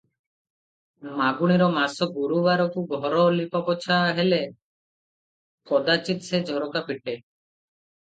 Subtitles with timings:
[1.17, 4.39] ମଗୁଶିର ମାସ ଗୁରୁବାରକୁ ଘର ଲିପାପୋଛା ହେଲେ
[5.73, 7.15] କଦାଚିତ୍ ସେ ଝରକା ଫିଟେ।